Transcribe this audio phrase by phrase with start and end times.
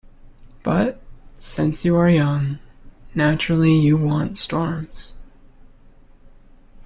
[0.63, 0.99] But,
[1.37, 2.57] since you are young,
[3.13, 5.11] naturally you want storms.